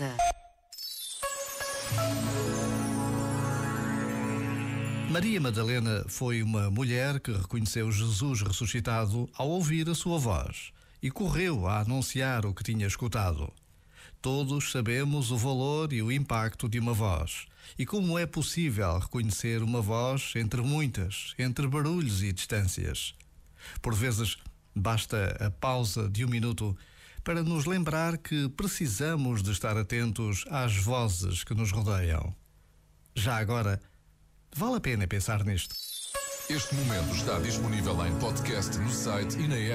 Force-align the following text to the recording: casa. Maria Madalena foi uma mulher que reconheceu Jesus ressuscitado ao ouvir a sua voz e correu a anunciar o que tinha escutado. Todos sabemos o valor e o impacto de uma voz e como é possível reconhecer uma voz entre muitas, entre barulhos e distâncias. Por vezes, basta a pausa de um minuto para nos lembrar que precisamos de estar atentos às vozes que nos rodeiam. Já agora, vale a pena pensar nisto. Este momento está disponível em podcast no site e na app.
casa. 0.00 0.16
Maria 5.10 5.40
Madalena 5.40 6.04
foi 6.08 6.42
uma 6.42 6.70
mulher 6.70 7.20
que 7.20 7.32
reconheceu 7.32 7.90
Jesus 7.92 8.42
ressuscitado 8.42 9.28
ao 9.34 9.48
ouvir 9.48 9.88
a 9.90 9.94
sua 9.94 10.18
voz 10.18 10.72
e 11.02 11.10
correu 11.10 11.66
a 11.66 11.80
anunciar 11.80 12.46
o 12.46 12.54
que 12.54 12.64
tinha 12.64 12.86
escutado. 12.86 13.52
Todos 14.22 14.70
sabemos 14.70 15.30
o 15.30 15.36
valor 15.36 15.92
e 15.92 16.02
o 16.02 16.12
impacto 16.12 16.68
de 16.68 16.78
uma 16.78 16.94
voz 16.94 17.46
e 17.78 17.84
como 17.84 18.18
é 18.18 18.26
possível 18.26 18.98
reconhecer 18.98 19.62
uma 19.62 19.82
voz 19.82 20.32
entre 20.36 20.62
muitas, 20.62 21.34
entre 21.38 21.66
barulhos 21.66 22.22
e 22.22 22.32
distâncias. 22.32 23.14
Por 23.82 23.94
vezes, 23.94 24.36
basta 24.74 25.36
a 25.40 25.50
pausa 25.50 26.08
de 26.08 26.24
um 26.24 26.28
minuto 26.28 26.76
para 27.22 27.42
nos 27.42 27.66
lembrar 27.66 28.18
que 28.18 28.48
precisamos 28.48 29.42
de 29.42 29.52
estar 29.52 29.76
atentos 29.76 30.44
às 30.50 30.76
vozes 30.76 31.44
que 31.44 31.54
nos 31.54 31.70
rodeiam. 31.70 32.34
Já 33.14 33.36
agora, 33.36 33.80
vale 34.54 34.76
a 34.76 34.80
pena 34.80 35.06
pensar 35.06 35.44
nisto. 35.44 35.74
Este 36.48 36.74
momento 36.74 37.14
está 37.14 37.38
disponível 37.38 38.04
em 38.06 38.18
podcast 38.18 38.76
no 38.78 38.90
site 38.90 39.38
e 39.38 39.46
na 39.46 39.56
app. 39.56 39.68